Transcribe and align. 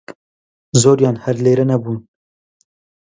زۆریان 0.81 1.15
هەر 1.23 1.35
لێرە 1.43 1.65
نەبوون 1.71 1.99